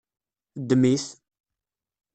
Ddem-it! 0.61 1.05